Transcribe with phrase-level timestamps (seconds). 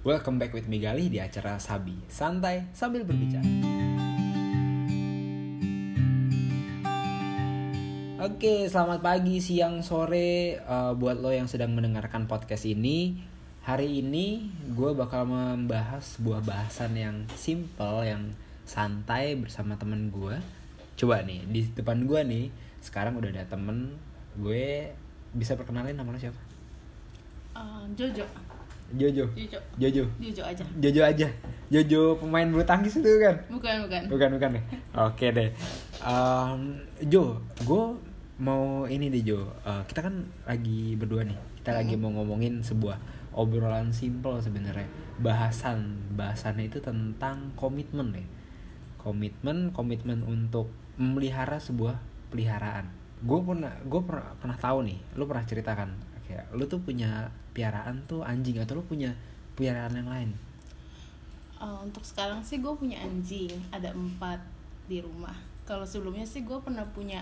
[0.00, 3.44] Welcome back with me Gali di acara Sabi Santai sambil berbicara
[8.24, 13.20] Oke, selamat pagi, siang, sore uh, buat lo yang sedang mendengarkan podcast ini.
[13.68, 18.32] Hari ini gue bakal membahas sebuah bahasan yang simple, yang
[18.64, 20.40] santai bersama temen gue.
[20.96, 22.48] Coba nih, di depan gue nih,
[22.80, 24.00] sekarang udah ada temen
[24.40, 24.96] gue.
[25.36, 26.40] Bisa perkenalin nama lo siapa?
[27.52, 28.24] Uh, Jojo.
[28.90, 29.26] Jojo.
[29.38, 29.58] Jojo.
[29.78, 30.04] Jojo.
[30.18, 30.64] Jojo aja.
[30.82, 31.28] Jojo aja.
[31.70, 33.36] Jojo pemain bulu tangkis itu kan?
[33.46, 34.02] Bukan, bukan.
[34.10, 34.64] Bukan, bukan nih.
[34.98, 35.50] Oke deh.
[36.02, 37.84] Um, Jo, gue
[38.42, 39.46] mau ini deh Jo.
[39.62, 41.38] Uh, kita kan lagi berdua nih.
[41.62, 42.98] Kita lagi mau ngomongin sebuah
[43.36, 44.88] obrolan simple sebenarnya.
[45.22, 48.26] Bahasan, bahasannya itu tentang komitmen ya.
[48.98, 52.02] Komitmen, komitmen untuk memelihara sebuah
[52.34, 52.90] peliharaan.
[53.20, 54.98] Gue pernah, gue pernah, pernah tahu nih.
[55.14, 55.92] Lu pernah ceritakan,
[56.30, 59.10] kayak lu tuh punya piaraan tuh anjing atau lu punya
[59.54, 60.30] piaraan yang lain?
[61.58, 64.38] Uh, untuk sekarang sih gue punya anjing, ada empat
[64.86, 65.34] di rumah.
[65.66, 67.20] Kalau sebelumnya sih gue pernah punya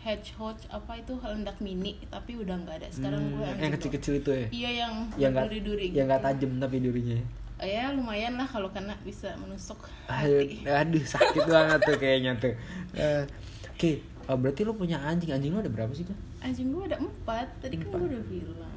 [0.00, 2.88] hedgehog apa itu lendak mini, tapi udah nggak ada.
[2.88, 3.60] Sekarang Hmm, gue anjing.
[3.60, 4.46] yang kecil-kecil itu ya?
[4.50, 7.18] Iya yang yang duri-duri yang nggak tajam tapi durinya
[7.62, 9.78] Oh, ya lumayan lah kalau kena bisa menusuk
[10.10, 10.66] aduh, hati.
[10.82, 12.50] aduh sakit banget tuh kayaknya tuh
[12.90, 13.22] Eh,
[13.70, 16.98] oke eh, berarti lo punya anjing anjing lo ada berapa sih tuh Anjing gue ada
[16.98, 17.98] empat, tadi kan Empat.
[17.98, 18.70] gue udah bilang.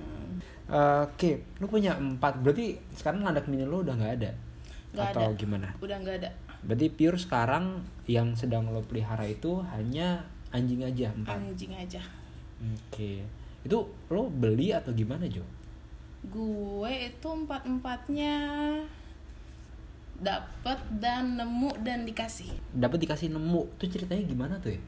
[0.65, 4.31] Eh, oke lo punya empat berarti sekarang landak mini lo udah nggak ada
[4.91, 5.37] Nggak atau ada.
[5.37, 6.29] gimana Udah nggak ada.
[6.61, 7.65] berarti pure sekarang
[8.05, 12.01] yang sedang lo pelihara itu hanya anjing aja empat Anjing aja.
[12.57, 13.11] oke
[13.61, 15.45] itu lo beli atau gimana Jo
[16.25, 18.33] gue itu empat empatnya
[20.15, 24.81] dapat dan nemu dan dikasih dapat dikasih nemu tuh ceritanya gimana tuh ya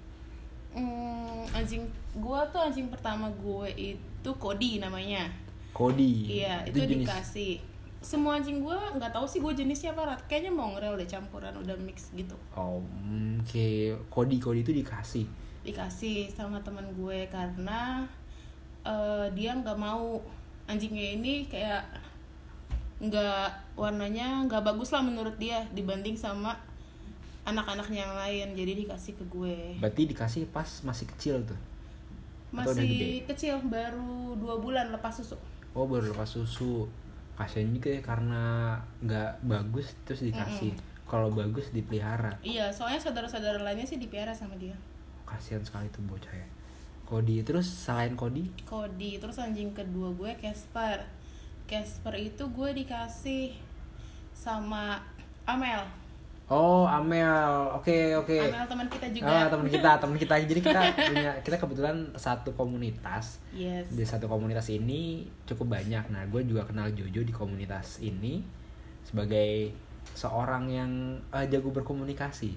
[0.78, 1.81] Hmm, anjing
[2.14, 5.25] gue tuh anjing pertama gue itu Cody namanya.
[5.73, 7.58] Cody iya itu, dikasih.
[7.97, 10.22] Semua anjing gue nggak tahu sih gue jenisnya apa rat.
[10.30, 12.38] Kayaknya mongrel deh campuran udah mix gitu.
[12.53, 12.86] Oh
[13.42, 13.69] oke.
[14.14, 15.25] Cody Cody itu dikasih.
[15.66, 18.06] Dikasih sama teman gue karena
[18.85, 20.22] eh, dia nggak mau.
[20.69, 21.81] Anjingnya ini kayak
[22.97, 26.57] nggak warnanya nggak bagus lah menurut dia dibanding sama
[27.47, 31.59] anak-anaknya yang lain jadi dikasih ke gue Berarti dikasih pas masih kecil tuh.
[32.52, 35.40] Masih kecil baru dua bulan lepas susu
[35.72, 36.88] Oh baru lepas susu.
[37.38, 40.74] Kasian juga ya karena nggak bagus terus dikasih.
[41.08, 42.35] Kalau bagus dipelihara.
[42.44, 44.75] iya soalnya saudara-saudara lainnya sih dipiara sama dia
[45.24, 46.47] Kasian sekali tuh bocah ya.
[47.08, 51.08] Cody terus selain Cody, Cody terus anjing kedua gue Casper
[51.64, 53.56] Casper itu gue dikasih
[54.35, 55.00] sama
[55.47, 55.88] Amel
[56.47, 58.38] oh Amel, oke oke.
[58.40, 60.35] Amel teman kita juga Ah teman kita, teman kita.
[60.47, 63.44] Jadi kita punya kita kebetulan satu komunitas.
[63.52, 66.08] yes Di satu komunitas ini cukup banyak.
[66.08, 68.44] Nah gue juga kenal Jojo di komunitas ini
[69.03, 69.72] sebagai
[70.16, 70.91] seorang yang
[71.35, 72.56] eh, jago berkomunikasi.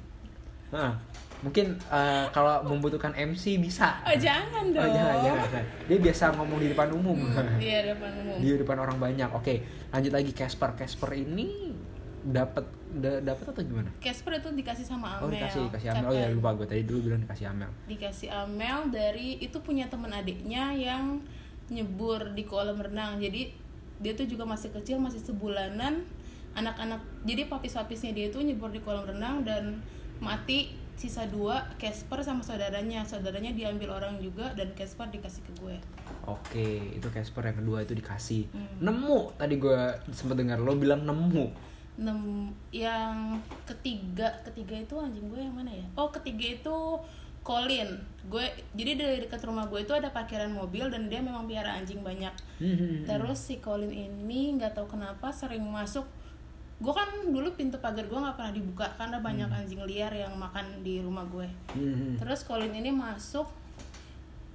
[0.71, 0.95] Nah,
[1.43, 3.99] mungkin eh, kalau membutuhkan MC bisa.
[4.07, 4.87] Oh jangan dong.
[4.87, 5.19] Oh jangan,
[5.51, 5.65] jangan.
[5.91, 7.19] Dia biasa ngomong di depan umum.
[7.59, 8.39] Iya depan umum.
[8.39, 9.31] di depan orang banyak.
[9.35, 10.79] Oke, lanjut lagi Casper.
[10.79, 11.75] Casper ini
[12.21, 12.65] dapat
[13.01, 13.89] da- dapat atau gimana?
[14.03, 15.25] Casper itu dikasih sama Amel.
[15.25, 16.09] Oh dikasih dikasih Amel.
[16.11, 17.71] Oh ya lupa gue tadi dulu bilang dikasih Amel.
[17.89, 21.23] Dikasih Amel dari itu punya teman adiknya yang
[21.73, 23.17] nyebur di kolam renang.
[23.23, 23.53] Jadi
[24.01, 26.05] dia tuh juga masih kecil, masih sebulanan.
[26.53, 29.79] Anak-anak jadi papis-papisnya dia itu nyebur di kolam renang dan
[30.19, 35.77] mati sisa dua Casper sama saudaranya saudaranya diambil orang juga dan Casper dikasih ke gue
[36.29, 38.53] Oke, itu Casper yang kedua itu dikasih.
[38.53, 38.85] Hmm.
[38.85, 39.81] Nemu tadi gue
[40.13, 41.70] sempet dengar lo bilang nemu.
[42.01, 43.37] Nem, yang
[43.69, 45.85] ketiga ketiga itu anjing gue yang mana ya?
[46.01, 46.77] Oh ketiga itu
[47.45, 48.01] Colin.
[48.29, 52.01] Gue jadi dari dekat rumah gue itu ada parkiran mobil dan dia memang piara anjing
[52.01, 52.33] banyak.
[52.61, 53.05] Hmm.
[53.05, 56.09] terus si Colin ini nggak tahu kenapa sering masuk.
[56.81, 60.81] Gue kan dulu pintu pagar gue nggak pernah dibuka karena banyak anjing liar yang makan
[60.81, 61.49] di rumah gue.
[61.77, 62.17] Hmm.
[62.17, 63.49] terus Colin ini masuk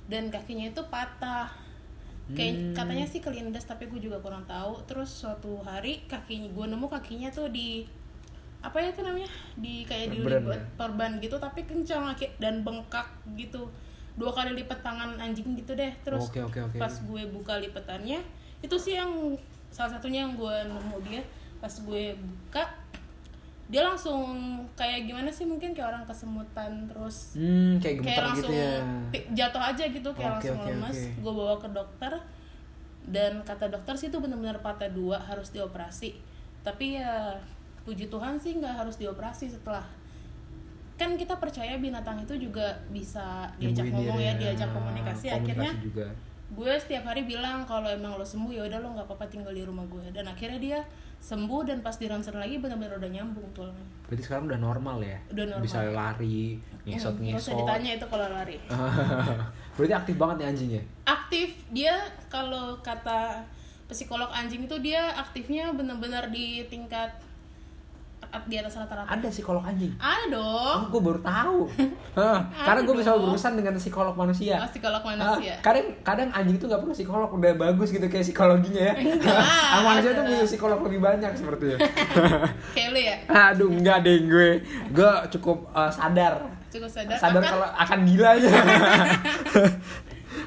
[0.06, 1.65] dan kakinya itu patah
[2.34, 4.82] kayak katanya sih kelindas tapi gue juga kurang tahu.
[4.90, 7.86] Terus suatu hari kakinya gue nemu kakinya tuh di
[8.66, 9.30] apa ya itu namanya?
[9.54, 10.66] Di kayak Perban dilipat ya?
[10.74, 13.06] perban gitu tapi kencang lagi dan bengkak
[13.38, 13.70] gitu.
[14.18, 15.94] Dua kali lipat tangan anjing gitu deh.
[16.02, 16.78] Terus Oke, oke, oke.
[16.82, 18.24] pas gue buka lipatannya
[18.66, 19.38] itu sih yang
[19.70, 21.22] salah satunya yang gue nemu dia.
[21.62, 22.64] Pas gue buka
[23.66, 24.22] dia langsung
[24.74, 28.74] kayak gimana sih mungkin kayak orang kesemutan terus Hmm, kayak gemetar kayak gitu langsung ya.
[29.10, 31.20] pi- jatuh aja gitu kayak Oke, langsung oke, lemas oke.
[31.20, 32.14] gue bawa ke dokter
[33.06, 36.14] dan kata dokter sih itu benar-benar patah dua harus dioperasi
[36.62, 37.38] tapi ya
[37.82, 39.86] puji Tuhan sih nggak harus dioperasi setelah
[40.96, 46.08] kan kita percaya binatang itu juga bisa diajak ngomong diri ya diajak komunikasi, akhirnya juga.
[46.48, 49.62] Gue setiap hari bilang kalau emang lo sembuh ya udah lo nggak apa-apa tinggal di
[49.62, 50.80] rumah gue dan akhirnya dia
[51.18, 55.18] sembuh dan pas di ronsen lagi benar-benar udah nyambung tulangnya Berarti sekarang udah normal ya?
[55.28, 55.66] Udah normal.
[55.66, 57.58] Bisa lari, Hmm, nggak usah ngesot-ngesot.
[57.58, 58.56] ditanya itu kalau lari
[59.76, 60.82] Berarti aktif banget nih anjingnya.
[61.04, 61.96] aktif dia
[62.30, 63.42] kalau kata
[63.86, 67.25] psikolog anjing itu dia aktifnya benar-benar di tingkat at-
[68.44, 69.96] di atas rata-rata Ada psikolog anjing.
[69.96, 71.60] ada dong Oh, gue baru tahu.
[72.18, 74.56] Hah, Karena gue bisa berurusan dengan psikolog manusia.
[74.58, 78.24] Oh, psikolog Ah, manusia kadang kadang anjing itu nggak perlu psikolog udah bagus gitu kayak
[78.24, 78.94] psikologinya ya.
[79.26, 81.78] Ah, manusia tuh punya psikolog lebih banyak sepertinya.
[82.76, 83.16] kayak lu ya
[83.52, 84.50] Aduh enggak deh gue.
[84.90, 86.44] Gue cukup uh, sadar.
[86.68, 88.50] cukup sadar, Sadar akan- kalau akan gila aja.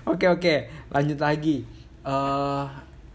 [0.05, 0.55] Oke oke,
[0.89, 1.65] lanjut lagi.
[2.01, 2.65] Eh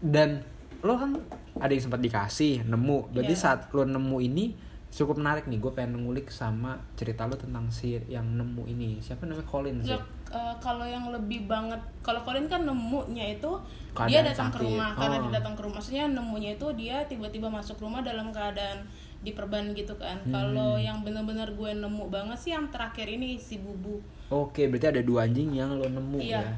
[0.00, 0.42] dan
[0.80, 1.10] lo kan
[1.56, 3.10] ada yang sempat dikasih nemu.
[3.10, 3.42] Berarti Iya.
[3.44, 4.44] saat lo nemu ini
[4.88, 5.58] cukup menarik nih.
[5.58, 8.98] Gue pengen ngulik sama cerita lo tentang si yang nemu ini.
[8.98, 9.90] Siapa namanya Colin sih?
[9.90, 13.50] Nggak, eh, kalau yang lebih banget kalau Colin kan nemunya itu
[13.92, 14.66] Keadaan dia datang ke sakit.
[14.68, 15.22] rumah karena Oh.
[15.22, 18.82] dia datang ke rumah maksudnya nemunya itu dia tiba-tiba masuk rumah dalam keadaan
[19.20, 20.30] diperban gitu kan Hmm.
[20.30, 25.00] kalau yang benar-benar gue nemu banget sih yang terakhir ini si bubu Oke, berarti ada
[25.00, 26.56] dua anjing yang lo nemu iya ya.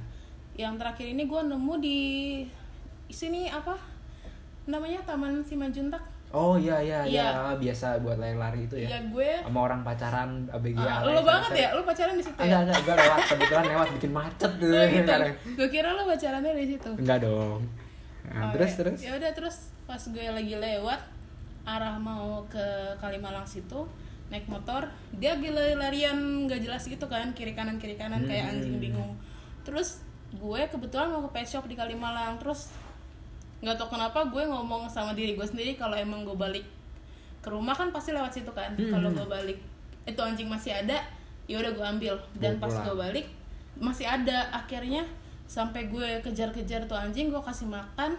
[0.59, 1.99] yang terakhir ini gue nemu di
[3.07, 3.77] sini apa
[4.67, 7.55] namanya Taman Simanjuntak Oh iya iya iya, Iya.
[7.57, 8.89] biasa buat lari-lari itu ya.
[8.89, 12.35] ya gue Sama orang pacaran ABG alay, lo banget saya- ya lo pacaran di situ
[12.35, 14.69] Enggak, ya enggak, enggak lewat kebetulan lewat bikin macet tuh.
[14.69, 15.13] Oh, gitu.
[15.55, 17.61] gue kira lo pacarannya di situ Enggak dong.
[18.27, 18.77] Nah, Oh, terus ya.
[18.77, 18.99] terus.
[19.01, 21.01] ya udah terus pas gue lagi lewat
[21.65, 22.67] arah mau ke
[22.97, 23.87] Kalimalang situ
[24.27, 24.83] naik motor
[25.13, 28.53] dia gila larian gak jelas gitu kan kiri kanan kiri kanan kayak Hmm.
[28.53, 29.13] anjing bingung
[29.63, 30.03] terus
[30.33, 32.75] gue kebetulan mau ke pet shop di Kalimalang terus
[33.65, 36.67] nggak tau kenapa gue ngomong sama diri gue sendiri kalau emang gue balik
[37.47, 38.75] ke rumah kan pasti lewat situ kan.
[38.75, 38.91] Hmm.
[38.91, 39.59] kalau gue balik
[40.03, 40.99] itu anjing masih ada
[41.47, 42.15] ya udah gue ambil.
[42.35, 43.31] Dan pas gue balik
[43.79, 44.51] masih ada.
[44.51, 45.07] Akhirnya
[45.47, 48.19] sampai gue kejar-kejar tuh anjing gue kasih makan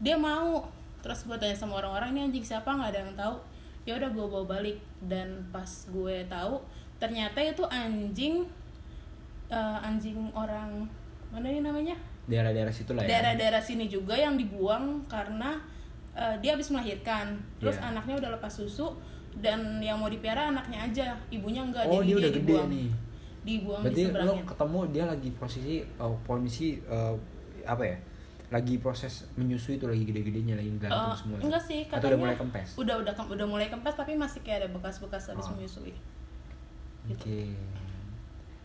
[0.00, 0.64] dia mau.
[1.04, 2.72] Terus gue tanya sama orang-orang ini anjing siapa?
[2.72, 3.36] Nggak ada yang tahu.
[3.84, 4.80] Ya udah gue bawa balik.
[5.04, 6.64] Dan pas gue tahu
[6.96, 8.46] ternyata itu anjing
[9.52, 10.86] eh, anjing orang
[11.28, 13.08] mana ini namanya Daerah-daerah situ lah ya.
[13.10, 15.58] daerah-daerah sini juga yang dibuang karena
[16.12, 17.88] eh, dia habis melahirkan terus Iya.
[17.88, 18.94] anaknya udah lepas susu
[19.34, 22.68] dan yang mau dipiara anaknya aja ibunya enggak Oh, jadi dia dia, udah gede dibuang
[22.68, 22.88] nih.
[23.42, 27.16] dibuang Berarti di lo ketemu dia lagi posisi uh, kondisi uh,
[27.64, 27.96] apa ya?
[28.52, 31.36] Lagi proses menyusui itu lagi gede-gedenya lagi gantung Eh, semua.
[31.40, 32.68] enggak sih Atau katanya udah mulai kempes.
[32.76, 35.56] udah udah udah mulai kempes tapi masih kayak ada bekas-bekas habis Oh.
[35.56, 35.96] menyusui
[37.08, 37.50] Oke.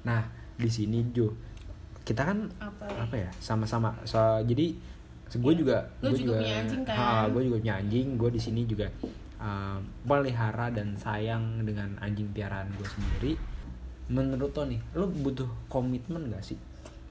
[0.03, 0.21] Nah,
[0.55, 1.33] di sini Jo,
[2.07, 3.29] kita kan apa apa ya?
[3.37, 3.91] Sama-sama.
[4.07, 4.71] So, jadi
[5.27, 5.59] gue Iya.
[5.59, 6.95] juga Lo gue juga punya anjing kan?
[6.95, 8.07] Ha, gue juga punya anjing.
[8.15, 8.87] Gue di sini juga
[9.37, 13.33] uh, pelihara dan sayang dengan anjing piaraan gue sendiri.
[14.07, 16.55] Menurut lo nih, lo butuh komitmen gak sih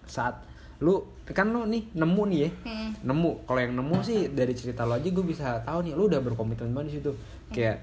[0.06, 0.38] saat
[0.78, 2.90] lu kan lu nih nemu nih ya Hmm.
[3.02, 6.20] nemu kalau yang nemu sih dari cerita lo aja gue bisa tahu nih lu udah
[6.20, 7.10] berkomitmen banget di situ
[7.50, 7.80] kayak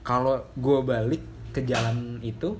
[0.00, 1.20] kalau gue balik
[1.50, 2.54] ke jalan itu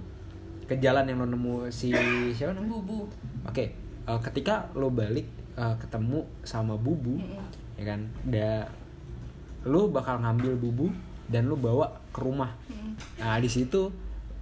[0.67, 1.95] ke jalan yang lo nemu si
[2.35, 3.07] siapa namanya bubu
[3.47, 3.65] oke
[4.07, 7.47] eh, ketika lo balik eh, ketemu sama bubu Mm-mm.
[7.77, 8.65] ya kan da
[9.67, 10.87] lu bakal ngambil bubu
[11.27, 12.95] dan lu bawa ke rumah Mm-mm.
[13.19, 13.91] nah di situ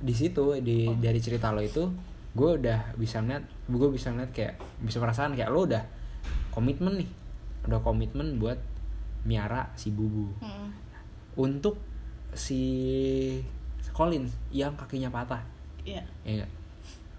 [0.05, 1.89] di situ di dari cerita lo itu
[2.35, 5.81] gue udah bisa ngeliat gue bisa ngeliat kayak bisa merasakan kayak lo udah
[6.51, 7.09] komitmen nih
[7.65, 8.59] udah komitmen buat
[9.25, 10.69] miara si bubu Mm-mm.
[11.41, 11.81] untuk
[12.35, 12.61] si
[13.95, 15.41] Collins yang kakinya patah
[15.85, 16.01] Iya.
[16.25, 16.47] ya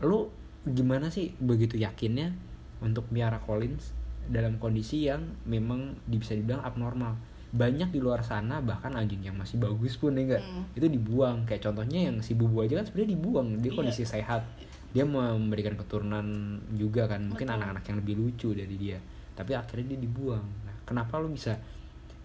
[0.01, 0.27] lu
[0.65, 2.34] gimana sih begitu yakinnya
[2.79, 3.94] untuk miara Collins
[4.25, 7.13] dalam kondisi yang memang bisa dibilang abnormal.
[7.55, 10.65] Banyak di luar sana bahkan anjing yang masih bagus pun ya enggak Hmm.
[10.75, 11.46] itu dibuang.
[11.48, 13.48] Kayak contohnya yang si bubu aja kan sebenarnya dibuang.
[13.62, 13.77] Dia Iya.
[13.77, 14.44] kondisi sehat.
[14.91, 16.25] Dia memberikan keturunan
[16.74, 17.24] juga kan.
[17.24, 19.00] Mungkin anak-anak yang lebih lucu dari dia.
[19.36, 20.44] Tapi akhirnya dia dibuang.
[20.67, 21.55] Nah kenapa lu bisa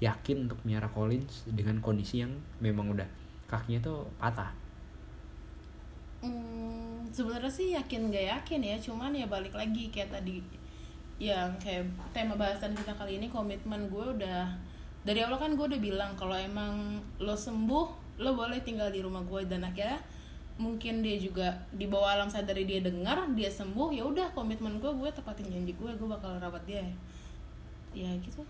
[0.01, 3.07] yakin untuk miara Collins dengan kondisi yang memang udah
[3.47, 4.51] kakinya tuh patah?
[6.21, 10.43] Hmm, sebenarnya sih yakin gak yakin ya, cuman ya balik lagi kayak tadi
[11.21, 11.85] yang kayak
[12.17, 14.49] tema bahasan kita kali ini komitmen gue udah
[15.05, 17.87] dari awal kan gue udah bilang kalau emang lo sembuh
[18.21, 19.49] lo boleh tinggal di rumah gue.
[19.49, 20.01] Dan akhirnya
[20.61, 24.93] mungkin dia juga di bawah alam sadar dia dengar dia sembuh ya udah komitmen gue
[24.93, 26.85] gue tepatin janji gue gue bakal rawat dia.
[27.97, 28.45] Ya gitu.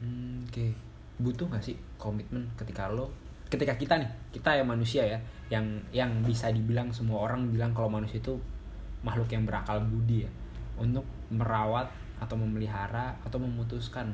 [0.00, 0.72] Hmm, Oke,
[1.20, 3.12] butuh gak sih komitmen ketika lo,
[3.52, 7.90] ketika kita nih, kita ya manusia ya, yang yang bisa dibilang semua orang bilang kalau
[7.90, 8.38] manusia itu
[9.02, 10.30] makhluk yang berakal budi ya,
[10.78, 11.90] untuk merawat
[12.22, 14.12] atau memelihara atau memutuskan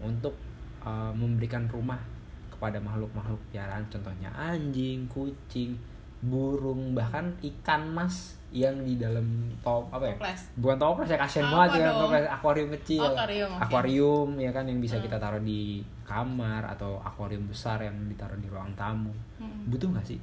[0.00, 0.32] untuk
[0.80, 2.00] uh, memberikan rumah
[2.48, 5.76] kepada makhluk-makhluk piaraan, contohnya anjing, kucing,
[6.20, 9.24] burung bahkan ikan mas yang di dalam
[9.62, 10.42] top apa ya Toples.
[10.58, 13.62] bukan toples ya kasihan Apa banget ya toples akuarium kecil akuarium, oke.
[13.62, 15.04] Akuarium, ya kan yang bisa Hmm.
[15.06, 19.70] kita taruh di kamar atau akuarium besar yang ditaruh di ruang tamu Mm-mm.
[19.70, 20.18] butuh nggak sih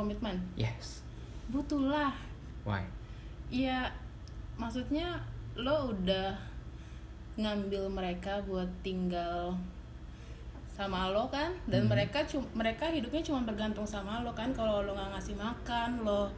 [0.00, 1.04] komitmen yes
[1.52, 2.16] butuhlah
[2.64, 2.80] why
[3.50, 3.90] Iya,
[4.54, 5.18] maksudnya
[5.58, 6.38] lo udah
[7.34, 9.58] ngambil mereka buat tinggal
[10.70, 11.90] sama lo kan, dan Hmm.
[11.90, 14.54] mereka cum mereka hidupnya cuma bergantung sama lo kan.
[14.54, 16.30] Kalau lo nggak ngasih makan, lo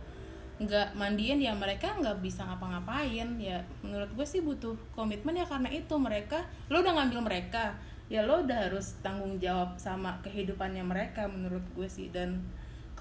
[0.56, 3.60] nggak mandiin ya mereka nggak bisa ngapa-ngapain ya.
[3.84, 7.76] Menurut gue sih butuh komitmen ya karena itu mereka lo udah ngambil mereka
[8.08, 12.40] ya lo udah harus tanggung jawab sama kehidupannya mereka menurut gue sih dan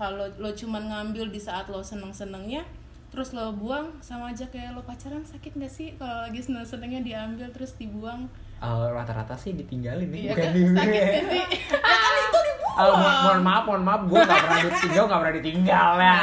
[0.02, 2.66] kalau lo cuman ngambil di saat lo seneng-senengnya
[3.08, 7.48] terus lo buang sama aja kayak lo pacaran sakit gak sih kalau lagi seneng-senengnya diambil
[7.50, 8.26] terus dibuang
[8.58, 10.54] Eh, rata-rata sih ditinggalin nih Iya bukan kan?
[10.54, 11.46] di sakit gak sih
[11.86, 15.20] ya kan itu dibuang Oh, mo- mohon maaf, mohon maaf, gue gak pernah ditinggal, gak
[15.20, 16.16] pernah ditinggal ya.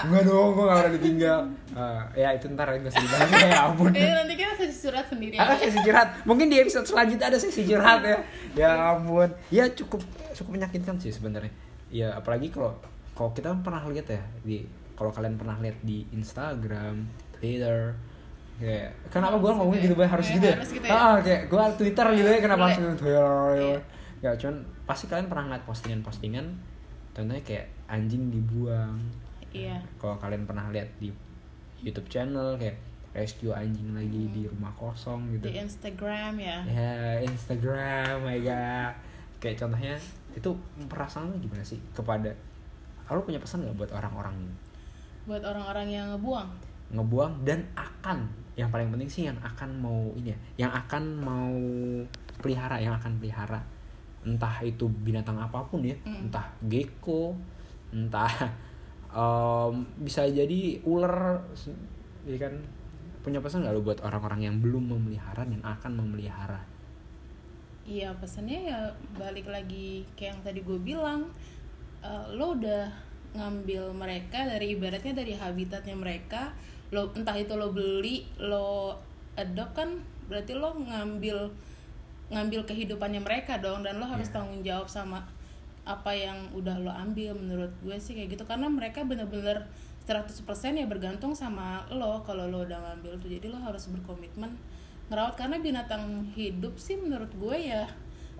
[0.00, 1.38] Enggak dong, gue gak pernah ditinggal.
[1.74, 3.90] Eh, ya itu ntar gue sedih banget ya ampun.
[3.90, 5.64] eh nanti kita kasih surat sendiri Ada aja.
[5.64, 6.08] sesi curhat.
[6.22, 8.18] Mungkin di episode selanjutnya ada sesi curhat ya.
[8.62, 9.28] Ya ampun.
[9.48, 10.00] Ya cukup
[10.32, 11.50] cukup menyakitkan sih sebenarnya.
[11.88, 12.78] Ya apalagi kalau
[13.12, 17.02] kalau kita pernah lihat ya di kalau kalian pernah lihat di Instagram,
[17.34, 17.96] Twitter,
[18.60, 20.54] kayak kenapa gue ngomongin gitu gitu banget harus Kayak gitu ya?
[20.54, 20.92] harus gitu ya?
[20.94, 22.76] Ah, kayak gue Twitter gitu ya kenapa harus.
[23.00, 23.26] Twitter?
[23.58, 23.78] Iya.
[24.22, 26.46] Ya cuman pasti kalian pernah ngeliat postingan-postingan
[27.12, 28.96] contohnya kayak anjing dibuang.
[29.52, 31.12] iya Kalau kalian pernah lihat di
[31.82, 32.78] YouTube channel kayak
[33.12, 38.96] rescue anjing lagi di rumah kosong gitu di Instagram ya ya Instagram my god
[39.36, 39.92] kayak contohnya
[40.32, 40.48] itu
[40.88, 42.32] perasaan lu gimana sih kepada
[43.14, 44.54] lo punya pesan nggak buat orang-orang ini?
[45.24, 46.48] Buat orang-orang yang ngebuang?
[46.92, 48.18] Ngebuang dan akan.
[48.52, 50.38] Yang paling penting sih yang akan mau ini ya
[50.68, 51.54] yang akan mau
[52.42, 53.60] pelihara yang akan pelihara.
[54.22, 56.28] Entah itu binatang apa pun ya Mm.
[56.28, 57.32] entah gecko
[57.90, 58.28] entah
[59.16, 61.40] em, bisa jadi ular
[62.28, 62.54] ya kan?
[63.22, 66.60] Punya pesan nggak lo buat orang-orang yang belum memelihara dan akan memelihara?
[67.82, 68.78] Iya pesannya ya
[69.18, 71.26] balik lagi kayak yang tadi gue bilang
[72.02, 72.90] eh, lo udah
[73.32, 76.52] ngambil mereka dari ibaratnya dari habitatnya mereka
[76.92, 79.00] lo entah itu lo beli lo
[79.40, 79.90] adopt kan
[80.28, 81.48] berarti lo ngambil
[82.32, 84.34] ngambil kehidupannya mereka dong dan lo harus Iya.
[84.40, 85.24] tanggung jawab sama
[85.84, 88.44] apa yang udah lo ambil menurut gue sih kayak gitu.
[88.48, 89.68] Karena mereka bener-bener
[90.08, 93.28] 100% ya bergantung sama lo kalau lo udah ngambil tuh.
[93.28, 94.56] Jadi lo harus berkomitmen
[95.12, 95.34] ngerawat.
[95.36, 97.84] Karena binatang hidup sih menurut gue ya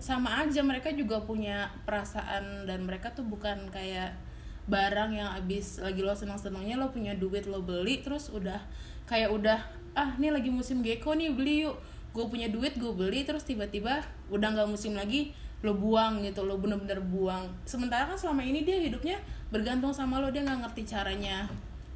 [0.02, 4.18] sama aja mereka juga punya perasaan dan mereka tuh bukan kayak
[4.66, 8.58] barang yang abis lagi lo senang-senangnya lo punya duit lo beli terus udah
[9.06, 9.62] kayak udah
[9.94, 11.78] ah ini lagi musim gecko nih beli yuk.
[12.12, 15.32] Gue punya duit gue beli terus tiba-tiba udah nggak musim lagi
[15.62, 17.46] lo buang gitu lo bener-bener buang.
[17.62, 19.22] Sementara kan selama ini dia hidupnya
[19.54, 21.46] bergantung sama lo dia nggak ngerti caranya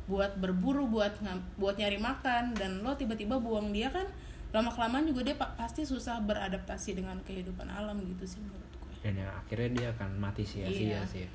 [0.07, 1.19] buat berburu buat
[1.59, 4.07] buat nyari makan dan lo tiba-tiba buang dia kan
[4.57, 8.95] lama kelamaan juga dia pa- pasti susah beradaptasi dengan kehidupan alam gitu sih menurut gue
[9.03, 11.01] dan yang akhirnya dia akan mati sia-sia Iya.
[11.05, 11.27] sih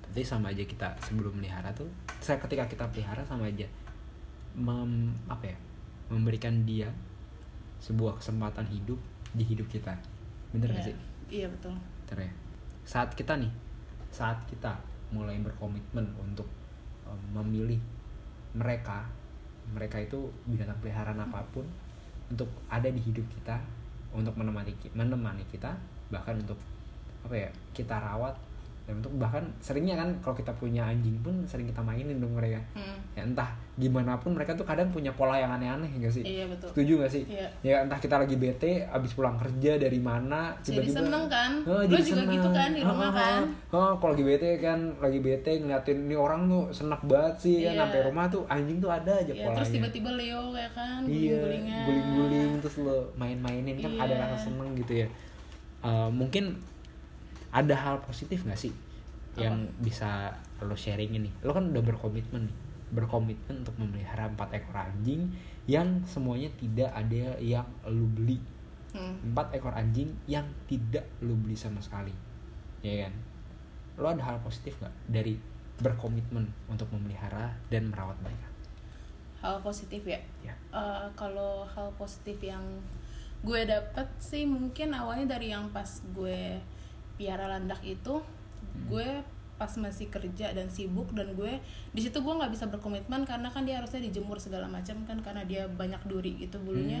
[0.00, 1.86] berarti sama aja kita sebelum melihara tuh
[2.18, 3.68] saya ketika kita pelihara sama aja
[4.52, 4.92] mem,
[5.26, 5.58] apa ya
[6.08, 6.90] memberikan dia
[7.78, 8.98] sebuah kesempatan hidup
[9.30, 9.94] di hidup kita
[10.50, 10.86] bener gak Iya.
[10.86, 10.96] sih
[11.30, 12.32] iya betul Bener ya?
[12.82, 13.52] saat kita nih
[14.10, 14.74] saat kita
[15.10, 16.48] mulai berkomitmen untuk
[17.04, 17.78] em, memilih
[18.52, 19.06] mereka
[19.70, 21.62] mereka itu binatang peliharaan apa pun
[22.30, 23.58] untuk ada di hidup kita
[24.14, 25.74] untuk menemani ki- menemani kita
[26.10, 26.58] bahkan untuk
[27.26, 28.34] apa ya kita rawat
[28.90, 32.58] dan untuk bahkan seringnya kan kalau kita punya anjing pun sering kita mainin dong mereka
[32.72, 36.44] Hmm, ya entah gimana pun mereka tuh kadang punya pola yang aneh-aneh enggak sih iya
[36.44, 37.48] betul setuju gak sih Iya.
[37.62, 41.80] ya entah kita lagi bete abis pulang kerja dari mana jadi tiba-tiba seneng kan Oh,
[41.82, 42.34] jadi juga seneng.
[42.34, 43.72] gitu kan di rumah Ah, ah, kan ah.
[43.72, 47.72] Oh, kalau lagi bete kan, lagi bete ngeliatin ini orang tuh senak banget sih kan
[47.72, 47.80] Iya.
[47.80, 49.56] sampai rumah tuh anjing tuh ada aja ya polanya.
[49.56, 54.02] terus tiba-tiba Leo kayak kan iya, guling-gulingan guling-guling terus lo main-mainin kan Iya.
[54.02, 55.08] ada rasa seneng gitu ya.
[55.80, 56.60] Eh, mungkin
[57.50, 58.74] ada hal positif gak sih
[59.38, 61.30] yang bisa lo sharing ini?
[61.42, 62.56] Lo kan udah berkomitmen nih,
[62.94, 65.30] berkomitmen untuk memelihara empat ekor anjing
[65.70, 68.38] yang semuanya tidak ada yang lo beli.
[68.90, 69.14] Hmm.
[69.22, 72.10] empat ekor anjing yang tidak lu beli sama sekali.
[72.82, 73.14] Ya kan?
[73.94, 75.38] Lo ada hal positif nggak dari
[75.78, 78.50] berkomitmen untuk memelihara dan merawat mereka?
[79.40, 80.18] Hal positif ya?
[80.42, 80.58] Ya.
[80.74, 82.62] Eh, kalau hal positif yang
[83.40, 86.60] gue dapet sih mungkin awalnya dari yang pas gue
[87.20, 88.24] piara landak itu
[88.88, 89.20] gue
[89.60, 91.60] pas masih kerja dan sibuk dan gue
[91.92, 95.44] di situ gue nggak bisa berkomitmen karena kan dia harusnya dijemur segala macam kan karena
[95.44, 96.96] dia banyak duri gitu bulunya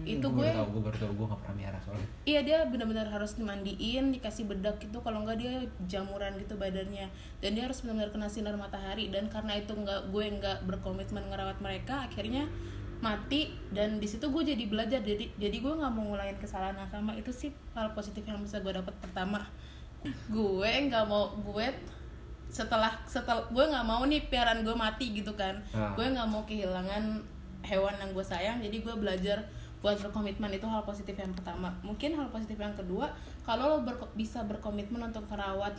[0.00, 4.12] Hmm, itu gue gue baru gue nggak pernah miara soalnya Iya dia benar-benar harus dimandiin,
[4.16, 5.00] dikasih bedak gitu.
[5.04, 7.10] Kalau enggak dia jamuran gitu badannya.
[7.44, 9.12] Dan dia harus benar-benar kena sinar matahari.
[9.12, 12.48] Dan karena itu enggak gue enggak berkomitmen ngerawat mereka, akhirnya
[13.00, 13.52] mati.
[13.72, 15.00] Dan di situ gue jadi belajar.
[15.00, 17.12] Jadi jadi gue nggak mau ngulangin kesalahan yang sama.
[17.16, 19.44] Itu sih hal positif yang bisa gue dapat pertama.
[20.32, 21.66] Gue nggak mau gue
[22.50, 25.58] setelah setelah gue nggak mau nih piaran gue mati gitu kan.
[25.76, 25.92] Ah.
[25.98, 27.20] Gue nggak mau kehilangan
[27.66, 28.58] hewan yang gue sayang.
[28.62, 29.44] Jadi gue belajar
[29.80, 33.08] buat berkomitmen itu hal positif yang pertama mungkin hal positif yang kedua
[33.48, 35.72] kalau lo berko- bisa berkomitmen untuk merawat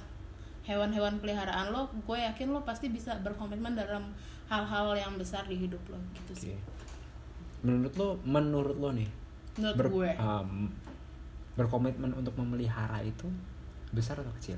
[0.65, 4.09] hewan-hewan peliharaan lo gue yakin lo pasti bisa berkomitmen dalam
[4.49, 6.55] hal-hal yang besar di hidup lo gitu sih
[7.61, 9.09] menurut lo menurut lo nih
[9.57, 10.09] menurut ber- gue.
[10.17, 10.69] um,
[11.53, 13.27] berkomitmen untuk memelihara itu
[13.91, 14.55] besar atau kecil?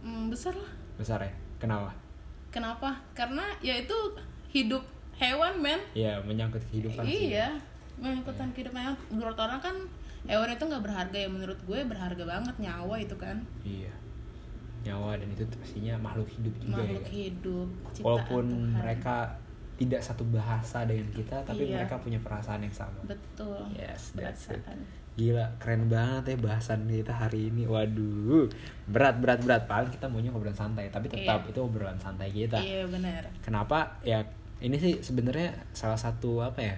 [0.00, 0.72] Hmm, besar lah.
[0.96, 1.32] Besar ya?
[1.60, 1.92] Kenapa?
[2.48, 2.96] Kenapa?
[3.12, 3.94] Karena ya itu
[4.50, 4.80] hidup
[5.20, 5.80] hewan men.
[5.92, 7.36] Ya menyangkut kehidupan sih.
[7.36, 7.60] Iya
[8.00, 9.76] mengikutan kehidupan menurut orang kan
[10.24, 11.28] hewan itu nggak berharga ya.
[11.28, 13.36] Menurut gue berharga banget nyawa itu kan.
[13.60, 13.92] Iya.
[14.88, 17.12] Nyawa dan itu pastinya makhluk hidup juga makhluk ya.
[17.28, 17.68] hidup
[18.00, 18.80] walaupun Tuhan.
[18.80, 19.16] mereka
[19.80, 21.80] tidak satu bahasa dengan kita tapi Iya.
[21.80, 24.60] mereka punya perasaan yang sama betul Yes, that's it.
[25.16, 27.66] Gila, keren banget ya bahasan kita hari ini.
[27.66, 28.46] Waduh,
[28.86, 29.66] berat berat berat.
[29.66, 31.50] Paling kita maunya ngobrolan santai, tapi tetap Iya.
[31.50, 32.56] itu obrolan santai kita.
[32.56, 33.98] iya benar Kenapa?
[34.00, 34.22] Ya
[34.60, 36.76] ini sih sebenarnya salah satu apa ya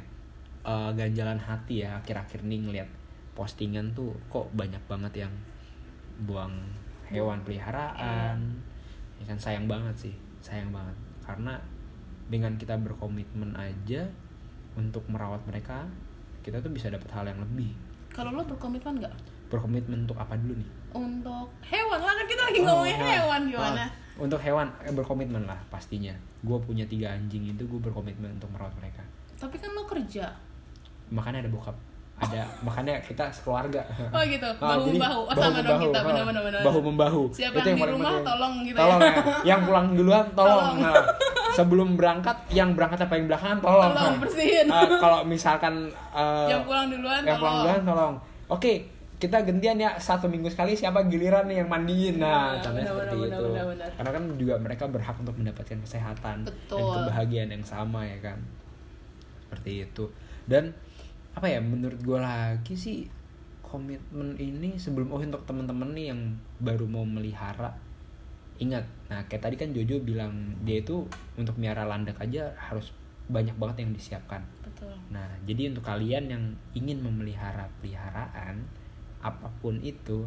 [0.62, 2.88] eh, ganjalan hati ya akhir-akhir ini ngeliat
[3.35, 5.32] postingan tuh kok banyak banget yang
[6.23, 6.54] buang
[7.06, 8.38] hewan peliharaan.
[9.18, 10.97] Ya kan sayang banget sih, sayang banget.
[11.21, 11.54] Karena
[12.33, 14.09] dengan kita berkomitmen aja
[14.73, 15.85] untuk merawat mereka,
[16.41, 17.77] kita tuh bisa dapat hal yang lebih.
[18.09, 19.12] Kalau lo berkomitmen nggak
[19.49, 20.71] Berkomitmen untuk apa dulu nih?
[20.93, 23.83] untuk hewan lah kan kita lagi ngomongin Oh, hewan gimana?
[23.83, 26.12] ah, untuk hewan eh, berkomitmen lah pastinya.
[26.43, 29.01] Gue punya tiga anjing itu gue berkomitmen untuk merawat mereka.
[29.35, 30.29] Tapi kan lo kerja.
[31.09, 31.73] Makanya ada bokap,
[32.19, 33.81] ada makanya kita sekeluarga.
[34.12, 35.21] Oh gitu, Ah, bahu jadi membahu.
[35.23, 36.43] Oh sama dong kita ah, benar-benar.
[36.45, 36.61] benar.
[36.62, 37.23] Bahu membahu.
[37.31, 39.09] Siapa Itu yang di paling rumah tolong gitu Tolong ya.
[39.09, 39.23] ya.
[39.49, 40.65] Yang pulang duluan tolong.
[40.77, 40.77] Tolong.
[40.81, 40.95] Nah,
[41.52, 43.92] sebelum berangkat, yang berangkat apa yang belakangan tolong.
[43.92, 44.66] Tolong Nah, bersihin.
[44.68, 45.75] ah, kalau misalkan
[46.11, 48.14] eh, yang pulang duluan yang pulang duluan tolong.
[48.49, 48.73] Oke,
[49.16, 52.18] kita gantian ya satu minggu sekali siapa giliran nih yang mandiin.
[52.18, 53.44] Nah, Iya, contohnya seperti benar, itu.
[53.47, 53.88] benar, benar.
[53.94, 56.91] Karena kan juga mereka berhak untuk mendapatkan kesehatan dan Betul.
[56.99, 58.38] kebahagiaan yang sama ya kan.
[59.47, 60.04] Seperti itu.
[60.43, 60.75] Dan
[61.32, 62.99] apa ya menurut gue lagi sih
[63.62, 66.21] komitmen ini sebelum oh untuk temen-temen nih yang
[66.60, 67.73] baru mau melihara
[68.60, 72.93] ingat nah kayak tadi kan Jojo bilang dia itu untuk miara landak aja harus
[73.30, 74.43] banyak banget yang disiapkan
[74.82, 74.99] Betul.
[75.15, 78.67] Nah, jadi untuk kalian yang ingin memelihara peliharaan
[79.23, 80.26] apa pun itu,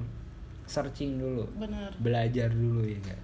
[0.63, 1.91] searching dulu, Benar.
[1.99, 3.21] belajar dulu ya enggak.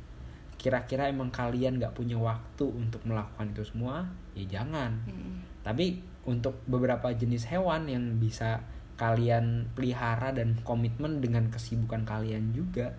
[0.59, 4.99] Kira-kira emang kalian nggak punya waktu untuk melakukan itu semua, ya jangan.
[5.07, 5.39] Mm.
[5.63, 8.61] Tapi untuk beberapa jenis hewan yang bisa
[8.99, 12.93] kalian pelihara dan komitmen dengan kesibukan kalian juga,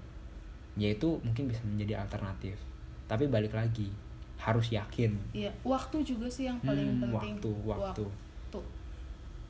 [0.74, 2.56] yaitu mungkin bisa menjadi alternatif.
[3.04, 3.92] Tapi balik lagi,
[4.36, 5.12] harus yakin.
[5.30, 7.34] Iya, waktu juga sih yang paling Hmm, penting.
[7.38, 8.04] waktu, waktu.
[8.04, 8.60] Waktu.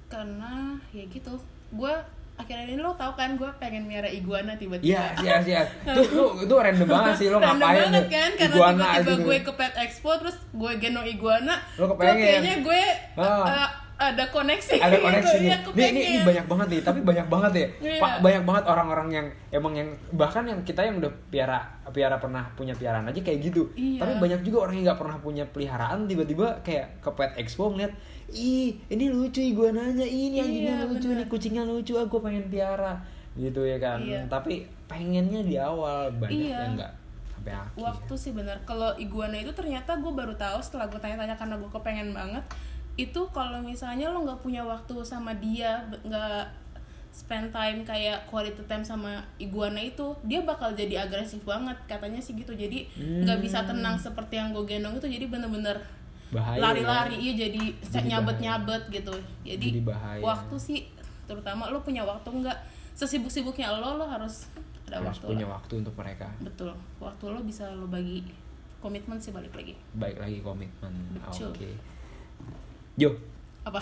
[0.08, 0.52] Karena
[0.90, 1.34] ya gitu.
[1.70, 1.92] Gue
[2.34, 4.88] akhirnya ini lo tau kan gue pengen miara iguana tiba-tiba.
[4.88, 5.62] Iya, iya, iya.
[5.86, 8.10] Itu itu itu random banget sih lo Random ngapain banget ya?
[8.10, 9.12] kan karena tiba-tiba gitu.
[9.22, 11.54] gue ke Pet Expo terus gue gendong iguana.
[11.76, 12.18] Lo kepengen.
[12.18, 12.82] kayaknya gue
[13.14, 13.24] Ah.
[13.46, 13.68] uh,
[14.02, 14.74] ada koneksi.
[14.76, 15.04] ada gitu.
[15.04, 15.50] koneksi Iya, nih.
[15.50, 16.26] Nih, ini, ini kepengen.
[16.26, 17.66] banyak banget nih, tapi banyak banget ya.
[17.78, 18.00] Iya.
[18.00, 21.58] Pak, banyak banget orang-orang yang emang yang bahkan yang kita yang udah piara
[21.90, 23.62] piara pernah punya piaraan aja kayak gitu.
[23.74, 24.00] Iya.
[24.02, 27.92] Tapi banyak juga orang yang nggak pernah punya peliharaan tiba-tiba kayak ke Pet Expo ngeliat,
[28.28, 31.22] "Ih, ini lucu iguananya, ini anjingnya Iya, lucu, bener.
[31.22, 32.98] ini kucingnya lucu, aku pengen piara."
[33.32, 34.00] Gitu ya kan.
[34.00, 34.24] Iya.
[34.26, 36.58] Tapi pengennya di awal banyak Iya.
[36.64, 36.92] yang nggak
[37.32, 37.74] sampai akhir.
[37.74, 41.66] waktu sih bener kalau iguana itu ternyata gue baru tahu setelah gue tanya-tanya karena gue
[41.66, 42.44] kepengen banget
[42.96, 46.44] itu kalau misalnya lo nggak punya waktu sama dia nggak
[47.12, 52.32] spend time kayak quality time sama iguana itu dia bakal jadi agresif banget katanya sih
[52.36, 52.52] gitu.
[52.52, 55.76] Jadi nggak bisa tenang seperti yang gue gendong itu jadi bener-bener
[56.32, 57.20] lari-lari ya.
[57.20, 57.62] iya jadi
[58.08, 59.12] nyabet-nyabet gitu.
[59.44, 60.20] Jadi, Jadi bahaya.
[60.24, 60.78] waktu sih
[61.28, 62.56] terutama lo punya waktu nggak?
[62.96, 64.48] Sesibuk-sibuknya lo lo harus
[64.88, 65.60] ada Harus waktu punya lah.
[65.60, 66.28] waktu untuk mereka.
[66.40, 66.72] betul.
[66.96, 68.24] Waktu lo bisa lo bagi
[68.80, 69.76] komitmen sih balik lagi.
[69.96, 70.92] Baik lagi komitmen.
[71.28, 71.91] Oke
[73.00, 73.08] Jo.
[73.64, 73.80] Apa?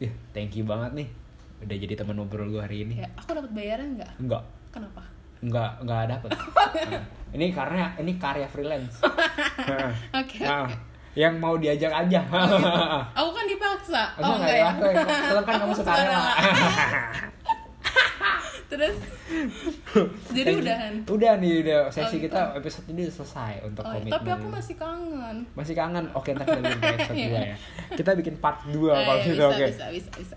[0.00, 1.08] Ya, thank you banget nih.
[1.60, 3.04] Udah jadi teman ngobrol gue hari ini.
[3.04, 4.12] Ya aku dapat bayaran nggak?
[4.16, 5.02] Enggak kenapa?
[5.44, 6.30] Enggak enggak dapet.
[6.70, 7.02] Nah,
[7.36, 8.96] ini karena ini karya freelance.
[9.60, 9.92] Nah,
[10.24, 10.40] oke.
[10.40, 10.64] nah,
[11.12, 12.20] yang mau diajak aja.
[13.12, 14.16] Aku kan dipaksa.
[14.16, 15.04] Enggak, oh enggak enggak ya?
[15.04, 16.08] ya tetap kan kamu Aku suka rela.
[16.08, 16.32] sukarela.
[18.70, 18.96] terus
[20.36, 22.30] jadi udahan Udah nih, udah sesi Oh, gitu.
[22.30, 24.14] kita episode ini selesai untuk oh, komitmen.
[24.14, 26.04] tapi aku masih kangen masih kangen.
[26.14, 27.56] Oke, ntar kita bikin episode 2 ya.
[27.92, 29.64] Kita bikin part 2 Ah, kalau ya, gitu, bisa, oke.
[29.66, 30.34] bisa bisa bisa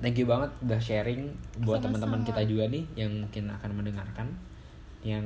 [0.00, 4.28] Thank you banget udah sharing buat teman-teman kita juga nih yang mungkin akan mendengarkan
[5.00, 5.24] yang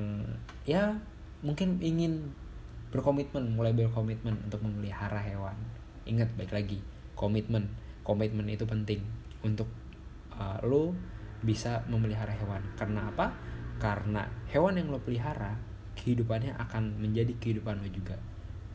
[0.62, 0.94] ya
[1.40, 2.30] mungkin ingin
[2.88, 5.54] berkomitmen, mulai berkomitmen untuk memelihara hewan.
[6.02, 6.78] Ingat baik lagi,
[7.14, 7.68] komitmen.
[8.00, 9.04] Komitmen itu penting
[9.40, 9.68] untuk
[10.32, 10.96] uh, lo
[11.42, 12.62] bisa memelihara hewan.
[12.74, 13.34] Karena apa?
[13.78, 15.54] Karena hewan yang lo pelihara
[15.98, 18.18] kehidupannya akan menjadi kehidupan lo juga.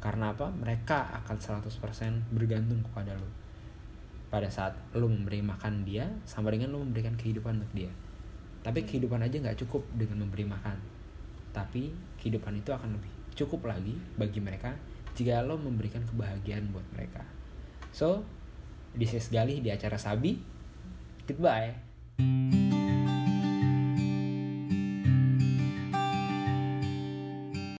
[0.03, 0.51] Karena apa?
[0.51, 3.43] Mereka akan 100% bergantung kepada lo
[4.33, 7.93] pada saat lo memberi makan dia sama dengan lo memberikan kehidupan untuk dia
[8.65, 10.81] tapi kehidupan aja nggak cukup dengan memberi makan
[11.53, 14.73] tapi kehidupan itu akan lebih cukup lagi bagi mereka
[15.13, 17.21] jika lo memberikan kebahagiaan buat mereka
[17.93, 18.25] so
[18.97, 20.41] this is Galih di acara Sabi
[21.29, 21.77] goodbye
[22.19, 22.82] Música